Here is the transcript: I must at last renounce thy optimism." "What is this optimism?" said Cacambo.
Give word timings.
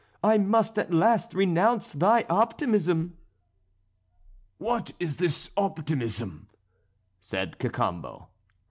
I 0.23 0.39
must 0.39 0.79
at 0.79 0.91
last 0.91 1.35
renounce 1.35 1.93
thy 1.93 2.25
optimism." 2.27 3.17
"What 4.57 4.93
is 4.99 5.17
this 5.17 5.51
optimism?" 5.55 6.47
said 7.21 7.59
Cacambo. 7.59 8.27